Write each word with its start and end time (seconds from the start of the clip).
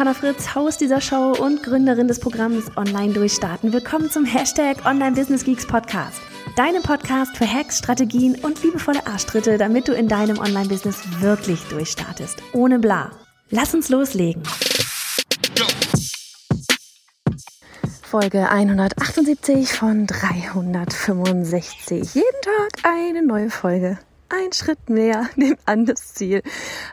Johanna 0.00 0.14
Fritz, 0.14 0.54
Haus 0.54 0.78
dieser 0.78 1.02
Show 1.02 1.34
und 1.38 1.62
Gründerin 1.62 2.08
des 2.08 2.20
Programms 2.20 2.74
Online 2.78 3.12
Durchstarten. 3.12 3.74
Willkommen 3.74 4.10
zum 4.10 4.24
Hashtag 4.24 4.86
Online 4.86 5.14
Business 5.14 5.44
Geeks 5.44 5.66
Podcast. 5.66 6.22
Deinem 6.56 6.82
Podcast 6.82 7.36
für 7.36 7.46
Hacks, 7.46 7.80
Strategien 7.80 8.36
und 8.36 8.62
liebevolle 8.62 9.06
Arschtritte, 9.06 9.58
damit 9.58 9.88
du 9.88 9.92
in 9.92 10.08
deinem 10.08 10.38
Online-Business 10.38 11.02
wirklich 11.20 11.60
durchstartest. 11.64 12.42
Ohne 12.54 12.78
bla. 12.78 13.10
Lass 13.50 13.74
uns 13.74 13.90
loslegen. 13.90 14.42
Folge 18.00 18.48
178 18.48 19.70
von 19.70 20.06
365. 20.06 22.14
Jeden 22.14 22.40
Tag 22.40 22.70
eine 22.84 23.22
neue 23.22 23.50
Folge 23.50 23.98
ein 24.30 24.52
Schritt 24.52 24.88
mehr 24.88 25.28
dem 25.36 25.56
an 25.66 25.86
das 25.86 26.14
Ziel. 26.14 26.42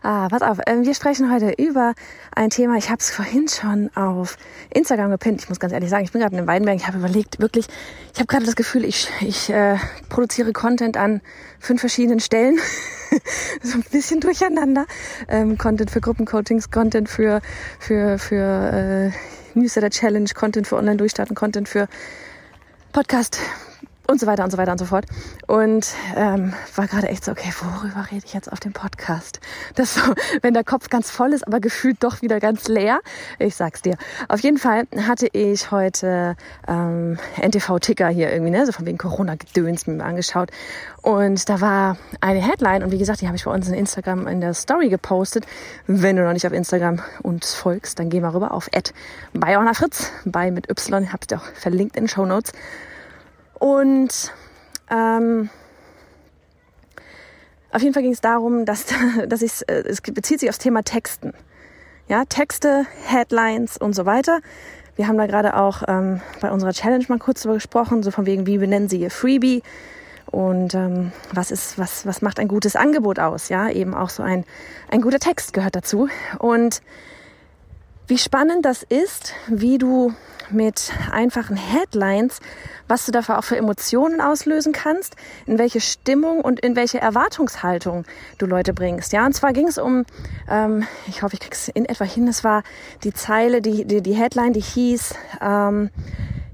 Ah, 0.03 0.27
pass 0.27 0.41
auf, 0.41 0.59
ähm, 0.67 0.85
wir 0.85 0.93
sprechen 0.93 1.31
heute 1.31 1.51
über 1.51 1.93
ein 2.35 2.49
Thema. 2.49 2.77
Ich 2.77 2.89
habe 2.89 2.99
es 2.99 3.09
vorhin 3.09 3.47
schon 3.47 3.89
auf 3.95 4.37
Instagram 4.73 5.11
gepinnt. 5.11 5.41
Ich 5.41 5.49
muss 5.49 5.59
ganz 5.59 5.73
ehrlich 5.73 5.89
sagen, 5.89 6.03
ich 6.03 6.11
bin 6.11 6.21
gerade 6.21 6.35
in 6.35 6.41
den 6.41 6.47
Weinberg. 6.47 6.75
Ich 6.75 6.87
habe 6.87 6.97
überlegt, 6.97 7.39
wirklich, 7.39 7.67
ich 8.13 8.19
habe 8.19 8.27
gerade 8.27 8.45
das 8.45 8.55
Gefühl, 8.55 8.83
ich, 8.83 9.09
ich 9.21 9.49
äh, 9.49 9.77
produziere 10.09 10.51
Content 10.53 10.97
an 10.97 11.21
fünf 11.59 11.79
verschiedenen 11.79 12.19
Stellen. 12.19 12.59
so 13.61 13.77
ein 13.77 13.85
bisschen 13.91 14.19
durcheinander. 14.19 14.85
Ähm, 15.27 15.57
Content 15.57 15.91
für 15.91 16.01
Gruppencoachings, 16.01 16.71
Content 16.71 17.09
für, 17.09 17.41
für, 17.79 18.19
für 18.19 19.11
äh, 19.13 19.57
Newsletter 19.57 19.89
Challenge, 19.89 20.29
Content 20.35 20.67
für 20.67 20.75
Online-Durchstarten, 20.75 21.35
Content 21.35 21.69
für 21.69 21.87
Podcast 22.91 23.39
und 24.07 24.19
so 24.19 24.27
weiter 24.27 24.43
und 24.43 24.51
so 24.51 24.57
weiter 24.57 24.71
und 24.71 24.77
so 24.77 24.85
fort. 24.85 25.05
Und 25.47 25.87
ähm, 26.15 26.53
war 26.75 26.87
gerade 26.87 27.07
echt 27.07 27.25
so, 27.25 27.31
okay, 27.31 27.53
worüber 27.61 28.07
rede 28.11 28.25
ich 28.25 28.33
jetzt 28.33 28.51
auf 28.51 28.59
dem 28.59 28.73
Podcast? 28.73 29.39
Das 29.75 29.95
so, 29.95 30.01
wenn 30.41 30.53
der 30.53 30.63
Kopf 30.63 30.89
ganz 30.89 31.11
voll 31.11 31.33
ist, 31.33 31.45
aber 31.45 31.59
gefühlt 31.59 32.03
doch 32.03 32.21
wieder 32.21 32.39
ganz 32.39 32.67
leer. 32.67 32.99
Ich 33.39 33.55
sag's 33.55 33.81
dir. 33.81 33.97
Auf 34.27 34.39
jeden 34.39 34.57
Fall 34.57 34.87
hatte 35.07 35.27
ich 35.31 35.71
heute 35.71 36.35
ähm, 36.67 37.17
NTV-Ticker 37.41 38.07
hier 38.09 38.31
irgendwie, 38.31 38.51
ne, 38.51 38.65
so 38.65 38.71
von 38.71 38.85
wegen 38.85 38.97
Corona-Gedöns 38.97 39.87
mir 39.87 40.03
angeschaut. 40.03 40.51
Und 41.01 41.47
da 41.49 41.61
war 41.61 41.97
eine 42.21 42.41
Headline 42.41 42.83
und 42.83 42.91
wie 42.91 42.97
gesagt, 42.97 43.21
die 43.21 43.27
habe 43.27 43.37
ich 43.37 43.45
bei 43.45 43.51
uns 43.51 43.67
in 43.67 43.73
Instagram 43.73 44.27
in 44.27 44.41
der 44.41 44.53
Story 44.53 44.89
gepostet. 44.89 45.45
Wenn 45.85 46.15
du 46.15 46.23
noch 46.23 46.33
nicht 46.33 46.45
auf 46.45 46.53
Instagram 46.53 47.01
uns 47.23 47.53
folgst, 47.53 47.99
dann 47.99 48.09
geh 48.09 48.19
mal 48.19 48.31
rüber 48.31 48.51
auf 48.51 48.69
bei 49.33 49.73
Fritz, 49.73 50.11
bei 50.25 50.51
mit 50.51 50.69
Y, 50.69 51.11
habt 51.11 51.31
ihr 51.31 51.37
auch 51.37 51.45
verlinkt 51.53 51.95
in 51.97 52.03
den 52.03 52.09
Show 52.09 52.25
Notes. 52.25 52.51
Und 53.59 54.33
ähm, 54.89 55.49
auf 57.71 57.81
jeden 57.81 57.93
Fall 57.93 58.03
ging 58.03 58.13
es 58.13 58.21
darum, 58.21 58.65
dass, 58.65 58.85
dass 59.27 59.41
ich, 59.41 59.67
äh, 59.67 59.83
es 59.87 60.01
bezieht 60.01 60.39
sich 60.39 60.49
aufs 60.49 60.59
Thema 60.59 60.83
Texten. 60.83 61.33
Ja, 62.07 62.23
Texte, 62.25 62.85
Headlines 63.05 63.77
und 63.77 63.93
so 63.93 64.05
weiter. 64.05 64.39
Wir 64.95 65.07
haben 65.07 65.17
da 65.17 65.27
gerade 65.27 65.55
auch 65.55 65.83
ähm, 65.87 66.21
bei 66.41 66.51
unserer 66.51 66.71
Challenge 66.71 67.05
mal 67.09 67.19
kurz 67.19 67.41
darüber 67.41 67.55
gesprochen, 67.55 68.01
so 68.01 68.11
von 68.11 68.25
wegen, 68.25 68.47
wie 68.47 68.57
benennen 68.57 68.89
Sie 68.89 68.99
Ihr 68.99 69.11
Freebie 69.11 69.61
und 70.25 70.73
ähm, 70.73 71.11
was 71.33 71.51
ist, 71.51 71.77
was, 71.77 72.05
was 72.05 72.21
macht 72.21 72.39
ein 72.39 72.47
gutes 72.47 72.75
Angebot 72.75 73.19
aus? 73.19 73.49
Ja, 73.49 73.69
eben 73.69 73.93
auch 73.93 74.09
so 74.09 74.23
ein, 74.23 74.45
ein 74.89 75.01
guter 75.01 75.19
Text 75.19 75.53
gehört 75.53 75.75
dazu. 75.75 76.09
Und 76.39 76.81
wie 78.07 78.17
spannend 78.17 78.65
das 78.65 78.83
ist, 78.83 79.33
wie 79.47 79.77
du 79.77 80.13
mit 80.49 80.91
einfachen 81.11 81.57
Headlines, 81.57 82.39
was 82.87 83.05
du 83.05 83.11
dafür 83.11 83.37
auch 83.37 83.43
für 83.43 83.57
Emotionen 83.57 84.21
auslösen 84.21 84.73
kannst, 84.73 85.15
in 85.45 85.57
welche 85.57 85.81
Stimmung 85.81 86.41
und 86.41 86.59
in 86.59 86.75
welche 86.75 86.99
Erwartungshaltung 86.99 88.05
du 88.37 88.45
Leute 88.45 88.73
bringst. 88.73 89.13
Ja, 89.13 89.25
und 89.25 89.33
zwar 89.33 89.53
ging 89.53 89.67
es 89.67 89.77
um, 89.77 90.05
ähm, 90.49 90.87
ich 91.07 91.23
hoffe, 91.23 91.35
ich 91.35 91.41
krieg's 91.41 91.67
in 91.67 91.85
etwa 91.85 92.05
hin, 92.05 92.27
es 92.27 92.43
war 92.43 92.63
die 93.03 93.13
Zeile, 93.13 93.61
die, 93.61 93.85
die, 93.85 94.01
die 94.01 94.13
Headline, 94.13 94.53
die 94.53 94.61
hieß, 94.61 95.15
ähm, 95.41 95.89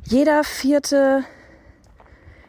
jeder 0.04 0.44
vierte 0.44 1.24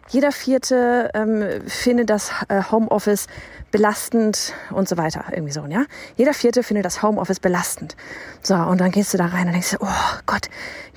jeder 0.08 0.32
vierte 0.32 1.10
ähm, 1.14 1.62
findet 1.66 2.10
das 2.10 2.30
äh, 2.48 2.62
Homeoffice 2.70 3.26
belastend 3.70 4.52
und 4.70 4.88
so 4.88 4.96
weiter. 4.96 5.24
Irgendwie 5.32 5.52
so, 5.52 5.66
ja. 5.66 5.84
Jeder 6.16 6.34
vierte 6.34 6.62
findet 6.62 6.84
das 6.84 7.02
Homeoffice 7.02 7.40
belastend. 7.40 7.96
So, 8.42 8.54
und 8.54 8.80
dann 8.80 8.92
gehst 8.92 9.12
du 9.14 9.18
da 9.18 9.26
rein 9.26 9.46
und 9.46 9.52
denkst, 9.52 9.76
oh 9.80 9.88
Gott, 10.26 10.48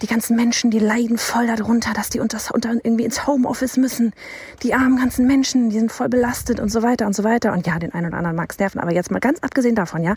die 0.02 0.08
ganzen 0.08 0.36
Menschen, 0.36 0.70
die 0.70 0.80
leiden 0.80 1.18
voll 1.18 1.48
darunter, 1.48 1.94
dass 1.94 2.10
die 2.10 2.20
unter, 2.20 2.38
unter 2.54 2.74
irgendwie 2.74 3.06
ins 3.06 3.26
Homeoffice 3.26 3.78
müssen. 3.78 4.14
Die 4.62 4.74
armen 4.74 4.98
ganzen 4.98 5.26
Menschen, 5.26 5.70
die 5.70 5.80
sind 5.80 5.92
voll 5.92 6.10
belastet 6.10 6.60
und 6.60 6.70
so 6.70 6.84
weiter 6.84 7.08
und 7.08 7.14
so 7.14 7.24
weiter. 7.24 7.54
Und 7.54 7.66
ja, 7.66 7.80
den 7.80 7.94
einen 7.94 8.08
oder 8.08 8.18
anderen 8.18 8.36
mag 8.36 8.52
es 8.52 8.60
nerven, 8.60 8.80
aber 8.80 8.94
jetzt 8.94 9.10
mal 9.10 9.20
ganz 9.20 9.40
abgesehen 9.40 9.76
davon, 9.76 10.04
ja. 10.04 10.14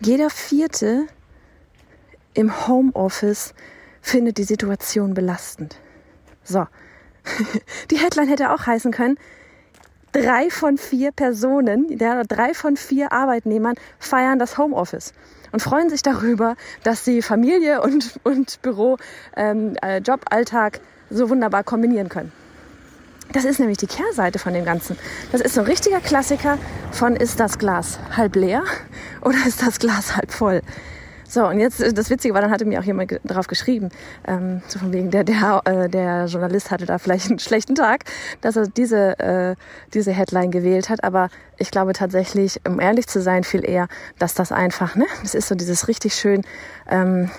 Jeder 0.00 0.30
vierte 0.30 1.06
im 2.34 2.66
Homeoffice 2.66 3.54
findet 4.00 4.38
die 4.38 4.44
Situation 4.44 5.14
belastend. 5.14 5.76
So. 6.42 6.66
Die 7.90 7.98
Headline 7.98 8.28
hätte 8.28 8.52
auch 8.52 8.66
heißen 8.66 8.92
können, 8.92 9.18
drei 10.12 10.50
von 10.50 10.78
vier 10.78 11.12
Personen, 11.12 11.86
ja, 11.98 12.22
drei 12.24 12.54
von 12.54 12.76
vier 12.76 13.12
Arbeitnehmern 13.12 13.74
feiern 13.98 14.38
das 14.38 14.58
Homeoffice 14.58 15.12
und 15.52 15.60
freuen 15.60 15.90
sich 15.90 16.02
darüber, 16.02 16.56
dass 16.82 17.04
sie 17.04 17.22
Familie 17.22 17.82
und, 17.82 18.20
und 18.24 18.60
Büro, 18.62 18.96
ähm, 19.36 19.76
äh, 19.82 19.98
Job, 19.98 20.20
Alltag 20.30 20.80
so 21.10 21.28
wunderbar 21.28 21.64
kombinieren 21.64 22.08
können. 22.08 22.32
Das 23.32 23.44
ist 23.44 23.60
nämlich 23.60 23.78
die 23.78 23.86
Kehrseite 23.86 24.40
von 24.40 24.54
dem 24.54 24.64
Ganzen. 24.64 24.98
Das 25.30 25.40
ist 25.40 25.54
so 25.54 25.60
ein 25.60 25.66
richtiger 25.66 26.00
Klassiker 26.00 26.58
von 26.90 27.14
ist 27.14 27.38
das 27.38 27.58
Glas 27.58 28.00
halb 28.16 28.34
leer 28.34 28.64
oder 29.20 29.38
ist 29.46 29.62
das 29.62 29.78
Glas 29.78 30.16
halb 30.16 30.32
voll? 30.32 30.62
So, 31.30 31.46
und 31.46 31.60
jetzt, 31.60 31.80
äh, 31.80 31.92
das 31.92 32.10
Witzige 32.10 32.34
war, 32.34 32.40
dann 32.40 32.50
hatte 32.50 32.64
mir 32.64 32.80
auch 32.80 32.84
jemand 32.84 33.20
drauf 33.24 33.46
geschrieben, 33.46 33.90
ähm, 34.26 34.62
so 34.66 34.80
von 34.80 34.92
wegen, 34.92 35.12
der, 35.12 35.22
der, 35.22 35.62
äh, 35.64 35.88
der 35.88 36.24
Journalist 36.26 36.72
hatte 36.72 36.86
da 36.86 36.98
vielleicht 36.98 37.30
einen 37.30 37.38
schlechten 37.38 37.76
Tag, 37.76 38.02
dass 38.40 38.56
er 38.56 38.66
diese, 38.66 39.16
äh, 39.20 39.54
diese 39.94 40.10
Headline 40.10 40.50
gewählt 40.50 40.88
hat. 40.88 41.04
Aber 41.04 41.28
ich 41.56 41.70
glaube 41.70 41.92
tatsächlich, 41.92 42.60
um 42.66 42.80
ehrlich 42.80 43.06
zu 43.06 43.22
sein, 43.22 43.44
viel 43.44 43.64
eher, 43.64 43.86
dass 44.18 44.34
das 44.34 44.50
einfach, 44.50 44.96
ne, 44.96 45.06
das 45.22 45.36
ist 45.36 45.46
so 45.46 45.54
dieses 45.54 45.86
richtig 45.86 46.14
schön 46.14 46.42
ähm, 46.90 47.30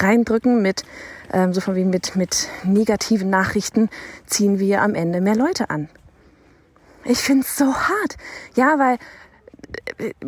reindrücken 0.00 0.62
mit, 0.62 0.84
ähm, 1.30 1.52
so 1.52 1.60
von 1.60 1.74
wegen 1.74 1.90
mit, 1.90 2.16
mit 2.16 2.48
negativen 2.62 3.28
Nachrichten 3.28 3.90
ziehen 4.24 4.58
wir 4.58 4.80
am 4.80 4.94
Ende 4.94 5.20
mehr 5.20 5.36
Leute 5.36 5.68
an. 5.68 5.90
Ich 7.04 7.18
find's 7.18 7.58
so 7.58 7.66
hart. 7.66 8.16
Ja, 8.54 8.78
weil 8.78 8.96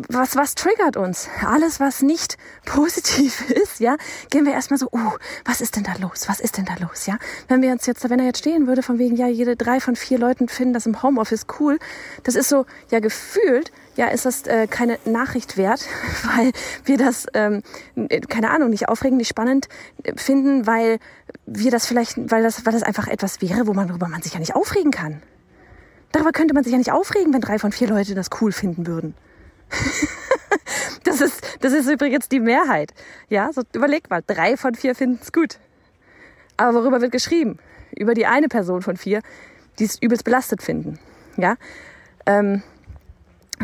was, 0.09 0.35
was 0.35 0.55
triggert 0.55 0.97
uns? 0.97 1.27
Alles, 1.45 1.79
was 1.79 2.01
nicht 2.01 2.37
positiv 2.65 3.49
ist, 3.49 3.79
ja, 3.79 3.97
gehen 4.29 4.45
wir 4.45 4.53
erstmal 4.53 4.77
so, 4.77 4.87
uh, 4.91 5.17
was 5.45 5.61
ist 5.61 5.75
denn 5.75 5.83
da 5.83 5.93
los? 5.99 6.27
Was 6.27 6.39
ist 6.39 6.57
denn 6.57 6.65
da 6.65 6.75
los, 6.79 7.05
ja? 7.05 7.17
Wenn 7.47 7.61
wir 7.61 7.71
uns 7.71 7.85
jetzt, 7.85 8.09
wenn 8.09 8.19
er 8.19 8.25
jetzt 8.25 8.39
stehen 8.39 8.67
würde, 8.67 8.81
von 8.81 8.99
wegen, 8.99 9.15
ja, 9.15 9.27
jede 9.27 9.55
drei 9.55 9.79
von 9.79 9.95
vier 9.95 10.19
Leuten 10.19 10.47
finden 10.47 10.73
das 10.73 10.85
im 10.85 11.03
Homeoffice 11.03 11.45
cool, 11.59 11.79
das 12.23 12.35
ist 12.35 12.49
so, 12.49 12.65
ja, 12.91 12.99
gefühlt, 12.99 13.71
ja, 13.95 14.07
ist 14.07 14.25
das 14.25 14.43
äh, 14.43 14.67
keine 14.67 14.99
Nachricht 15.05 15.57
wert, 15.57 15.85
weil 16.35 16.51
wir 16.85 16.97
das, 16.97 17.27
ähm, 17.33 17.61
keine 18.29 18.51
Ahnung, 18.51 18.69
nicht 18.69 18.87
aufregend, 18.89 19.17
nicht 19.17 19.29
spannend 19.29 19.67
äh, 20.03 20.13
finden, 20.15 20.65
weil 20.65 20.99
wir 21.45 21.71
das 21.71 21.85
vielleicht, 21.85 22.15
weil 22.31 22.43
das, 22.43 22.65
weil 22.65 22.73
das 22.73 22.83
einfach 22.83 23.07
etwas 23.07 23.41
wäre, 23.41 23.67
wo 23.67 23.73
man, 23.73 23.89
worüber 23.89 24.07
man 24.07 24.21
sich 24.21 24.33
ja 24.33 24.39
nicht 24.39 24.55
aufregen 24.55 24.91
kann. 24.91 25.21
Darüber 26.13 26.31
könnte 26.31 26.53
man 26.53 26.63
sich 26.63 26.71
ja 26.71 26.77
nicht 26.77 26.91
aufregen, 26.91 27.33
wenn 27.33 27.41
drei 27.41 27.59
von 27.59 27.73
vier 27.73 27.89
Leute 27.89 28.15
das 28.15 28.29
cool 28.39 28.53
finden 28.53 28.87
würden. 28.87 29.13
das, 31.03 31.21
ist, 31.21 31.57
das 31.61 31.73
ist 31.73 31.89
übrigens 31.89 32.29
die 32.29 32.39
Mehrheit. 32.39 32.93
Ja, 33.29 33.51
so 33.53 33.61
überleg 33.73 34.09
mal, 34.09 34.23
drei 34.25 34.57
von 34.57 34.75
vier 34.75 34.95
finden 34.95 35.19
es 35.21 35.31
gut. 35.31 35.59
Aber 36.57 36.81
worüber 36.81 37.01
wird 37.01 37.11
geschrieben? 37.11 37.59
Über 37.95 38.13
die 38.13 38.25
eine 38.25 38.47
Person 38.47 38.81
von 38.81 38.97
vier, 38.97 39.21
die 39.79 39.85
es 39.85 40.01
übelst 40.01 40.23
belastet 40.23 40.61
finden. 40.61 40.99
Ja. 41.37 41.55
Ähm 42.25 42.63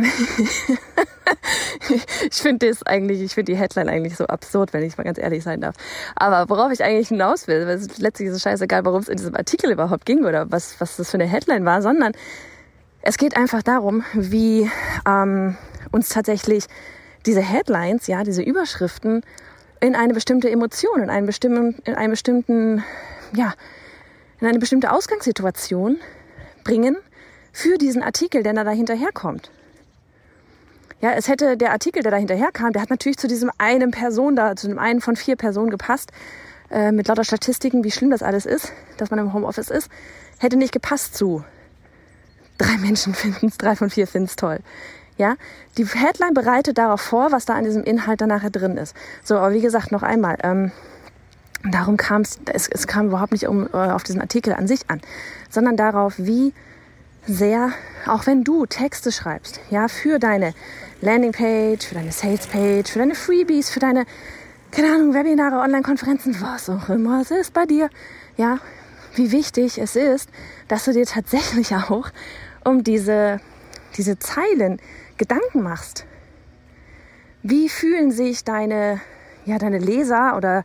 ich 2.26 2.34
finde 2.34 2.68
das 2.68 2.84
eigentlich, 2.84 3.22
ich 3.22 3.36
finde 3.36 3.52
die 3.52 3.58
Headline 3.58 3.90
eigentlich 3.90 4.16
so 4.16 4.26
absurd, 4.26 4.74
wenn 4.74 4.82
ich 4.84 4.98
mal 4.98 5.04
ganz 5.04 5.20
ehrlich 5.20 5.44
sein 5.44 5.62
darf. 5.62 5.76
Aber 6.16 6.50
worauf 6.50 6.72
ich 6.72 6.84
eigentlich 6.84 7.10
hinaus 7.10 7.48
will, 7.48 7.68
weil 7.68 7.78
es 7.78 8.00
letztlich 8.00 8.30
ist 8.30 8.36
es 8.36 8.42
scheißegal, 8.42 8.86
warum 8.86 9.02
es 9.02 9.08
in 9.08 9.18
diesem 9.18 9.36
Artikel 9.36 9.72
überhaupt 9.72 10.06
ging 10.06 10.26
oder 10.26 10.52
was, 10.52 10.80
was 10.82 10.98
das 10.98 11.12
für 11.12 11.18
eine 11.18 11.28
Headline 11.28 11.64
war, 11.66 11.84
sondern 11.84 12.14
es 13.04 13.18
geht 13.18 13.38
einfach 13.38 13.62
darum, 13.62 14.04
wie 14.14 14.70
ähm, 15.08 15.58
uns 15.92 16.10
tatsächlich 16.10 16.66
diese 17.26 17.42
Headlines, 17.42 18.08
ja, 18.08 18.24
diese 18.24 18.42
Überschriften 18.42 19.22
in 19.80 19.96
eine 19.96 20.14
bestimmte 20.14 20.50
Emotion, 20.50 21.02
in 21.02 21.10
einen 21.10 21.26
bestimmten, 21.26 21.82
in 21.86 21.96
einen 21.96 22.12
bestimmten, 22.12 22.84
ja, 23.36 23.54
in 24.40 24.48
eine 24.48 24.60
bestimmte 24.60 24.92
Ausgangssituation 24.92 25.98
bringen 26.64 26.98
für 27.52 27.78
diesen 27.78 28.04
Artikel, 28.04 28.44
der 28.44 28.54
da 28.54 28.72
hinterherkommt. 28.72 29.52
Ja, 31.02 31.12
es 31.12 31.28
hätte 31.28 31.58
der 31.58 31.72
Artikel, 31.72 32.02
der 32.02 32.12
da 32.12 32.18
hinterherkam, 32.18 32.72
der 32.72 32.82
hat 32.82 32.90
natürlich 32.90 33.18
zu 33.18 33.28
diesem 33.28 33.52
einen 33.58 33.92
Person 33.92 34.36
da, 34.36 34.56
zu 34.56 34.68
dem 34.68 34.80
einen 34.80 35.02
von 35.02 35.18
vier 35.18 35.36
Personen 35.36 35.70
gepasst, 35.70 36.12
äh, 36.72 36.92
mit 36.92 37.08
lauter 37.08 37.26
Statistiken, 37.26 37.84
wie 37.84 37.92
schlimm 37.92 38.10
das 38.10 38.24
alles 38.24 38.46
ist, 38.46 38.72
dass 38.98 39.12
man 39.12 39.20
im 39.20 39.34
Homeoffice 39.34 39.70
ist, 39.70 39.90
hätte 40.40 40.56
nicht 40.56 40.72
gepasst 40.72 41.16
zu 41.16 41.44
drei 42.58 42.78
Menschen 42.78 43.14
finden 43.14 43.48
es, 43.48 43.58
drei 43.58 43.76
von 43.76 43.90
vier 43.90 44.08
finden 44.08 44.28
es 44.28 44.36
toll. 44.36 44.60
Ja, 45.18 45.36
die 45.78 45.86
Headline 45.86 46.34
bereitet 46.34 46.78
darauf 46.78 47.02
vor, 47.02 47.32
was 47.32 47.46
da 47.46 47.54
an 47.54 47.64
diesem 47.64 47.84
Inhalt 47.84 48.22
dann 48.22 48.30
nachher 48.30 48.50
drin 48.50 48.78
ist. 48.78 48.96
So, 49.24 49.36
aber 49.38 49.54
wie 49.54 49.62
gesagt, 49.62 49.92
noch 49.92 50.02
einmal, 50.02 50.38
ähm, 50.44 50.72
darum 51.72 51.98
kam 51.98 52.24
es, 52.24 52.68
es 52.68 52.88
kam 52.88 53.08
überhaupt 53.08 53.32
nicht 53.32 53.48
um, 53.48 53.68
äh, 53.74 53.78
auf 53.78 54.04
diesen 54.04 54.22
Artikel 54.22 54.54
an 54.54 54.68
sich 54.68 54.90
an, 54.90 55.02
sondern 55.50 55.78
darauf, 55.78 56.16
wie 56.18 56.54
sehr, 57.26 57.72
auch 58.06 58.26
wenn 58.26 58.44
du 58.44 58.66
Texte 58.66 59.12
schreibst, 59.12 59.60
ja, 59.70 59.88
für 59.88 60.20
deine 60.20 60.54
Landingpage, 61.02 61.86
für 61.86 61.96
deine 61.96 62.12
Salespage, 62.12 62.90
für 62.90 63.00
deine 63.00 63.16
Freebies, 63.16 63.70
für 63.70 63.80
deine, 63.80 64.06
keine 64.72 64.94
Ahnung, 64.94 65.14
Webinare, 65.14 65.58
Online-Konferenzen, 65.58 66.36
was 66.42 66.70
auch 66.70 66.90
immer 66.90 67.22
es 67.22 67.32
ist 67.32 67.54
bei 67.54 67.66
dir, 67.66 67.90
ja, 68.36 68.60
wie 69.16 69.32
wichtig 69.32 69.78
es 69.78 69.96
ist, 69.96 70.30
dass 70.68 70.86
du 70.86 70.92
dir 70.92 71.06
tatsächlich 71.06 71.76
auch 71.90 72.10
um 72.66 72.84
diese, 72.84 73.40
diese 73.98 74.20
Zeilen 74.20 74.80
Gedanken 75.18 75.62
machst. 75.62 76.06
Wie 77.44 77.70
fühlen 77.70 78.12
sich 78.12 78.44
deine, 78.44 79.02
ja, 79.46 79.58
deine 79.58 79.80
Leser 79.80 80.36
oder 80.38 80.64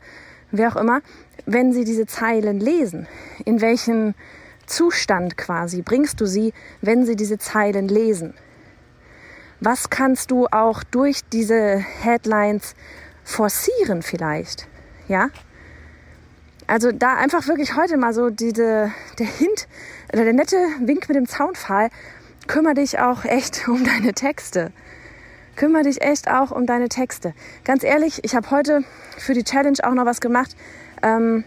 wer 0.51 0.71
auch 0.71 0.77
immer, 0.77 1.01
wenn 1.47 1.73
sie 1.73 1.85
diese 1.85 2.07
Zeilen 2.07 2.61
lesen? 2.61 3.07
In 3.45 3.61
welchen 3.61 4.15
Zustand 4.67 5.37
quasi 5.37 5.83
bringst 5.83 6.21
du 6.21 6.27
sie, 6.27 6.53
wenn 6.81 7.05
sie 7.05 7.17
diese 7.17 7.39
Zeilen 7.39 7.89
lesen? 7.89 8.35
Was 9.61 9.91
kannst 9.91 10.31
du 10.31 10.47
auch 10.47 10.85
durch 10.85 11.23
diese 11.33 11.79
Headlines 11.79 12.75
forcieren 13.25 14.03
vielleicht? 14.03 14.69
Ja? 15.09 15.31
Also 16.69 16.93
da 16.93 17.17
einfach 17.17 17.49
wirklich 17.49 17.77
heute 17.77 17.97
mal 17.97 18.13
so 18.13 18.31
diese, 18.31 18.93
der 19.19 19.27
Hint, 19.27 19.67
oder 20.13 20.25
der 20.25 20.35
nette 20.35 20.57
Wink 20.81 21.09
mit 21.09 21.17
dem 21.17 21.27
Zaunpfahl, 21.27 21.89
kümmere 22.49 22.75
dich 22.75 22.99
auch 22.99 23.25
echt 23.25 23.69
um 23.69 23.85
deine 23.85 24.13
Texte. 24.13 24.73
Kümmere 25.55 25.85
dich 25.85 26.03
echt 26.03 26.29
auch 26.29 26.51
um 26.51 26.67
deine 26.67 26.89
Texte. 26.89 27.35
Ganz 27.65 27.85
ehrlich, 27.85 28.25
ich 28.25 28.35
habe 28.35 28.51
heute 28.51 28.83
für 29.17 29.35
die 29.35 29.45
Challenge 29.45 29.79
auch 29.83 29.95
noch 29.95 30.07
was 30.07 30.21
gemacht, 30.21 30.57
ähm, 31.03 31.45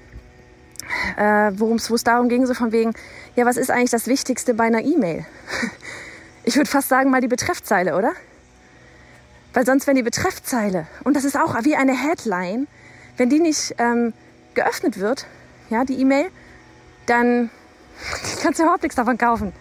äh, 1.18 1.52
worum 1.56 1.78
es 1.78 2.04
darum 2.04 2.30
ging, 2.30 2.46
so 2.46 2.54
von 2.54 2.72
wegen, 2.72 2.94
ja, 3.36 3.46
was 3.46 3.58
ist 3.58 3.72
eigentlich 3.72 3.92
das 3.92 4.08
Wichtigste 4.08 4.54
bei 4.54 4.66
einer 4.66 4.82
E-Mail? 4.82 5.26
Ich 6.44 6.56
würde 6.56 6.68
fast 6.68 6.90
sagen 6.90 7.12
mal 7.12 7.22
die 7.22 7.28
Betreffzeile, 7.28 7.96
oder? 7.96 8.14
Weil 9.54 9.64
sonst, 9.64 9.86
wenn 9.86 9.96
die 9.96 10.02
Betreffzeile, 10.02 10.88
und 11.04 11.16
das 11.16 11.24
ist 11.24 11.38
auch 11.38 11.54
wie 11.64 11.76
eine 11.76 11.94
Headline, 11.94 12.66
wenn 13.16 13.30
die 13.30 13.40
nicht 13.40 13.76
ähm, 13.78 14.12
geöffnet 14.56 15.00
wird, 15.00 15.28
ja, 15.70 15.86
die 15.86 16.02
E-Mail, 16.02 16.32
dann 17.06 17.52
kannst 18.42 18.58
du 18.58 18.64
überhaupt 18.64 18.82
nichts 18.82 18.96
davon 18.96 19.20
kaufen. 19.20 19.54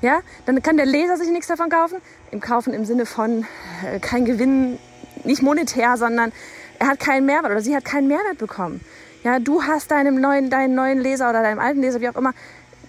Ja, 0.00 0.20
dann 0.46 0.62
kann 0.62 0.76
der 0.76 0.86
Leser 0.86 1.16
sich 1.16 1.28
nichts 1.30 1.48
davon 1.48 1.70
kaufen. 1.70 1.98
Im 2.30 2.40
Kaufen 2.40 2.72
im 2.72 2.84
Sinne 2.84 3.06
von 3.06 3.46
äh, 3.84 3.98
kein 3.98 4.24
Gewinn, 4.24 4.78
nicht 5.24 5.42
monetär, 5.42 5.96
sondern 5.96 6.32
er 6.78 6.88
hat 6.88 7.00
keinen 7.00 7.26
Mehrwert 7.26 7.50
oder 7.50 7.60
sie 7.60 7.74
hat 7.74 7.84
keinen 7.84 8.06
Mehrwert 8.06 8.38
bekommen. 8.38 8.80
Ja, 9.24 9.40
du 9.40 9.64
hast 9.64 9.90
deinem 9.90 10.20
neuen, 10.20 10.50
deinen 10.50 10.74
neuen 10.74 11.00
Leser 11.00 11.28
oder 11.28 11.42
deinem 11.42 11.58
alten 11.58 11.80
Leser, 11.80 12.00
wie 12.00 12.08
auch 12.08 12.16
immer, 12.16 12.32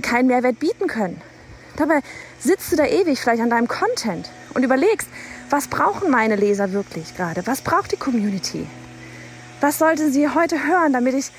keinen 0.02 0.28
Mehrwert 0.28 0.60
bieten 0.60 0.88
können. 0.88 1.22
Dabei 1.76 2.02
sitzt 2.40 2.72
du 2.72 2.76
da 2.76 2.86
ewig 2.86 3.20
vielleicht 3.20 3.42
an 3.42 3.50
deinem 3.50 3.68
Content 3.68 4.30
und 4.54 4.64
überlegst, 4.64 5.08
was 5.50 5.68
brauchen 5.68 6.12
meine 6.12 6.36
Leser 6.36 6.74
wirklich 6.74 7.16
gerade? 7.16 7.48
Was 7.48 7.62
braucht 7.62 7.92
die 7.92 7.98
Community? 7.98 8.68
was 9.62 9.78
sollte 9.78 10.12
sie 10.12 10.30
heute 10.30 10.64
hören, 10.66 10.94
damit 10.94 11.16
ich, 11.16 11.32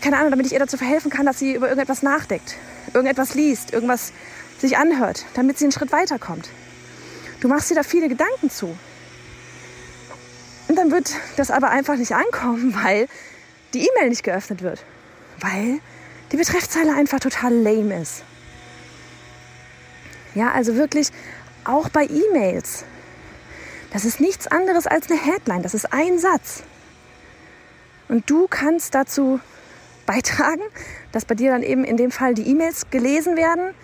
keine 0.00 0.18
Ahnung, 0.18 0.30
damit 0.30 0.46
ich 0.46 0.52
ihr 0.52 0.58
dazu 0.58 0.76
verhelfen 0.76 1.10
kann, 1.10 1.26
dass 1.26 1.38
sie 1.38 1.54
über 1.54 1.68
irgendetwas 1.68 2.02
nachdenkt, 2.02 2.56
irgendetwas 2.88 3.34
liest, 3.34 3.72
irgendwas 3.72 4.12
sich 4.58 4.76
anhört, 4.76 5.24
damit 5.34 5.58
sie 5.58 5.64
einen 5.64 5.72
Schritt 5.72 5.92
weiterkommt. 5.92 6.48
Du 7.40 7.48
machst 7.48 7.70
dir 7.70 7.74
da 7.74 7.82
viele 7.82 8.08
Gedanken 8.08 8.50
zu. 8.50 8.76
Und 10.68 10.76
dann 10.76 10.90
wird 10.90 11.12
das 11.36 11.50
aber 11.50 11.70
einfach 11.70 11.96
nicht 11.96 12.12
ankommen, 12.12 12.74
weil 12.82 13.08
die 13.74 13.86
E-Mail 13.86 14.10
nicht 14.10 14.22
geöffnet 14.22 14.62
wird. 14.62 14.84
Weil 15.40 15.80
die 16.32 16.36
Betreffzeile 16.36 16.94
einfach 16.94 17.20
total 17.20 17.54
lame 17.54 18.00
ist. 18.00 18.22
Ja, 20.34 20.50
also 20.52 20.76
wirklich 20.76 21.08
auch 21.64 21.88
bei 21.88 22.04
E-Mails. 22.04 22.84
Das 23.92 24.04
ist 24.04 24.20
nichts 24.20 24.46
anderes 24.46 24.86
als 24.86 25.10
eine 25.10 25.20
Headline. 25.20 25.62
Das 25.62 25.74
ist 25.74 25.92
ein 25.92 26.18
Satz. 26.18 26.62
Und 28.08 28.28
du 28.28 28.46
kannst 28.48 28.94
dazu 28.94 29.40
beitragen, 30.06 30.62
dass 31.12 31.24
bei 31.24 31.34
dir 31.34 31.50
dann 31.50 31.62
eben 31.62 31.84
in 31.84 31.96
dem 31.96 32.10
Fall 32.10 32.34
die 32.34 32.48
E-Mails 32.48 32.90
gelesen 32.90 33.36
werden, 33.36 33.74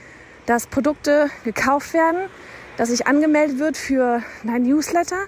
dass 0.46 0.67
Produkte 0.67 1.31
gekauft 1.44 1.94
werden, 1.94 2.29
dass 2.76 2.88
sich 2.88 3.06
angemeldet 3.06 3.58
wird 3.58 3.76
für 3.76 4.23
dein 4.43 4.62
Newsletter, 4.62 5.19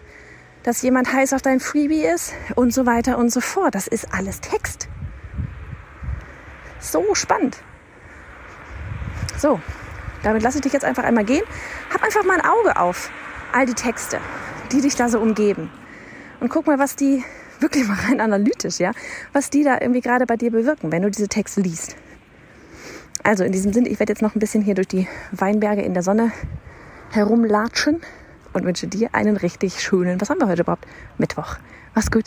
dass 0.63 0.83
jemand 0.83 1.13
heiß 1.13 1.33
auf 1.33 1.43
dein 1.43 1.61
Freebie 1.61 2.05
ist 2.05 2.33
und 2.57 2.75
so 2.75 2.87
weiter 2.87 3.19
und 3.19 3.31
so 3.31 3.41
fort. 3.41 3.75
Das 3.75 3.87
ist 3.87 4.13
alles 4.13 4.41
Text. 4.41 4.89
So 6.81 7.15
spannend. 7.15 7.59
So, 9.39 9.61
damit 10.23 10.43
lasse 10.43 10.59
ich 10.59 10.63
dich 10.63 10.73
jetzt 10.73 10.85
einfach 10.85 11.05
einmal 11.05 11.25
gehen. 11.25 11.45
Hab 11.93 12.03
einfach 12.03 12.25
mal 12.25 12.41
ein 12.41 12.45
Auge 12.45 12.77
auf 12.79 13.11
all 13.53 13.67
die 13.67 13.75
Texte, 13.75 14.19
die 14.73 14.81
dich 14.81 14.97
da 14.97 15.09
so 15.09 15.21
umgeben. 15.21 15.71
Und 16.41 16.49
guck 16.49 16.67
mal, 16.67 16.79
was 16.79 16.97
die 16.97 17.25
wirklich 17.61 17.87
mal 17.87 17.99
rein 18.09 18.21
analytisch, 18.21 18.79
ja, 18.79 18.93
was 19.33 19.51
die 19.51 19.63
da 19.63 19.79
irgendwie 19.81 20.01
gerade 20.01 20.27
bei 20.27 20.37
dir 20.37 20.51
bewirken, 20.51 20.93
wenn 20.93 21.03
du 21.03 21.11
diese 21.11 21.29
Texte 21.29 21.61
liest. 21.61 21.97
Also 23.27 23.43
in 23.43 23.51
diesem 23.51 23.73
Sinne, 23.73 23.89
ich 23.89 23.99
werde 23.99 24.13
jetzt 24.13 24.23
noch 24.23 24.37
ein 24.37 24.39
bisschen 24.39 24.63
hier 24.63 24.77
durch 24.77 24.87
die 24.87 25.09
Weinberge 25.33 25.83
in 25.83 25.95
der 25.95 26.05
Sonne 26.05 26.31
herumlatschen 27.11 28.01
und 28.53 28.65
wünsche 28.65 28.87
dir 28.87 29.17
einen 29.17 29.37
richtig 29.37 29.83
schönen, 29.83 30.21
was 30.21 30.31
haben 30.31 30.39
wir 30.39 30.47
heute 30.47 30.63
überhaupt? 30.63 30.87
Mittwoch. 31.19 31.57
Mach's 31.93 32.13
gut. 32.13 32.27